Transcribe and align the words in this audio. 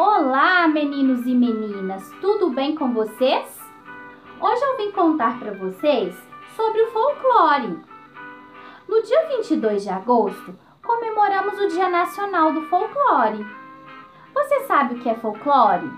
Olá, 0.00 0.68
meninos 0.68 1.26
e 1.26 1.34
meninas, 1.34 2.08
tudo 2.20 2.50
bem 2.50 2.76
com 2.76 2.94
vocês? 2.94 3.60
Hoje 4.40 4.62
eu 4.62 4.76
vim 4.76 4.92
contar 4.92 5.40
para 5.40 5.50
vocês 5.54 6.16
sobre 6.54 6.82
o 6.82 6.92
folclore. 6.92 7.80
No 8.88 9.02
dia 9.02 9.26
22 9.36 9.82
de 9.82 9.90
agosto, 9.90 10.54
comemoramos 10.84 11.58
o 11.58 11.66
Dia 11.66 11.88
Nacional 11.88 12.52
do 12.52 12.62
Folclore. 12.68 13.44
Você 14.32 14.60
sabe 14.66 14.94
o 14.94 15.00
que 15.00 15.08
é 15.08 15.16
folclore? 15.16 15.90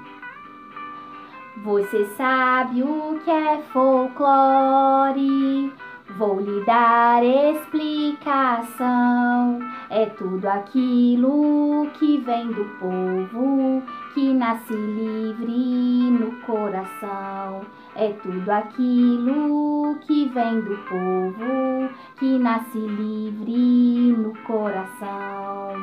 Você 1.63 2.07
sabe 2.17 2.83
o 2.83 3.21
que 3.23 3.31
é 3.31 3.61
folclore? 3.71 5.75
Vou 6.17 6.41
lhe 6.41 6.65
dar 6.65 7.23
explicação. 7.25 9.61
É 9.89 10.07
tudo 10.07 10.45
aquilo 10.47 11.89
que 11.95 12.19
vem 12.19 12.49
do 12.49 12.65
povo, 12.79 13.83
que 14.15 14.33
nasce 14.33 14.73
livre 14.73 16.11
no 16.11 16.41
coração. 16.43 17.63
É 17.95 18.13
tudo 18.23 18.51
aquilo 18.51 19.97
que 20.01 20.29
vem 20.29 20.61
do 20.61 20.77
povo, 20.89 21.91
que 22.19 22.39
nasce 22.39 22.79
livre 22.79 24.13
no 24.13 24.33
coração. 24.45 25.75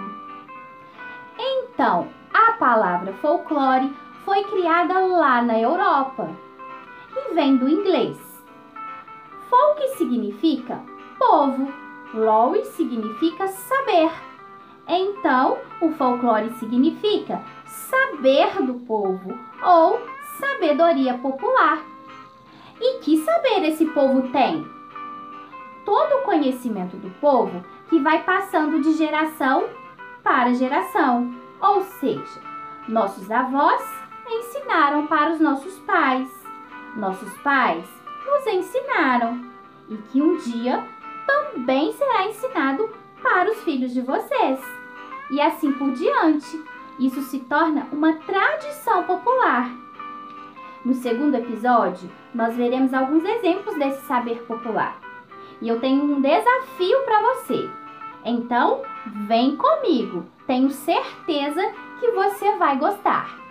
Então, 1.40 2.08
a 2.34 2.54
palavra 2.54 3.14
folclore 3.14 3.94
foi 4.26 4.44
criada 4.46 5.00
lá 5.00 5.42
na 5.42 5.60
Europa 5.60 6.30
e 7.16 7.34
vem 7.34 7.58
do 7.58 7.70
inglês 7.70 8.28
Folk 9.50 9.88
significa 9.98 10.84
povo, 11.18 11.72
lore 12.14 12.66
significa 12.66 13.48
saber. 13.48 14.12
Então, 14.88 15.58
o 15.82 15.92
folclore 15.92 16.50
significa 16.60 17.42
saber 17.66 18.62
do 18.64 18.76
povo 18.76 19.38
ou 19.62 20.00
sabedoria 20.40 21.18
popular. 21.18 21.84
E 22.80 23.00
que 23.00 23.18
saber 23.18 23.68
esse 23.68 23.86
povo 23.88 24.30
tem? 24.30 24.66
Todo 25.84 26.20
o 26.20 26.22
conhecimento 26.24 26.96
do 26.98 27.10
povo 27.20 27.64
que 27.90 28.00
vai 28.00 28.24
passando 28.24 28.82
de 28.82 28.94
geração 28.94 29.68
para 30.24 30.54
geração. 30.54 31.34
Ou 31.60 31.82
seja, 31.82 32.42
nossos 32.88 33.30
avós 33.32 33.82
ensinaram 34.30 35.08
para 35.08 35.32
os 35.32 35.40
nossos 35.40 35.78
pais, 35.80 36.30
nossos 36.96 37.34
pais 37.40 37.86
nos 38.26 38.48
ensinaram 38.48 39.42
e 39.90 39.98
que 39.98 40.22
um 40.22 40.38
dia 40.38 40.86
também 41.26 41.92
será 41.94 42.28
ensinado 42.28 42.90
para 43.22 43.52
os 43.52 43.64
filhos 43.64 43.94
de 43.94 44.02
vocês. 44.02 44.60
E 45.30 45.42
assim 45.42 45.72
por 45.74 45.92
diante. 45.92 46.64
Isso 47.00 47.22
se 47.22 47.40
torna 47.40 47.88
uma 47.92 48.14
tradição 48.14 49.04
popular. 49.04 49.70
No 50.84 50.94
segundo 50.94 51.36
episódio, 51.36 52.10
nós 52.34 52.56
veremos 52.56 52.94
alguns 52.94 53.24
exemplos 53.24 53.76
desse 53.78 54.06
saber 54.08 54.44
popular. 54.44 55.00
E 55.62 55.68
eu 55.68 55.80
tenho 55.80 56.04
um 56.04 56.22
desafio 56.22 57.00
para 57.06 57.22
você. 57.34 57.70
Então, 58.24 58.82
vem 59.28 59.56
comigo. 59.56 60.26
Tenho 60.46 60.70
certeza 60.70 61.62
que 62.00 62.12
você 62.12 62.56
vai 62.58 62.78
gostar. 62.78 63.47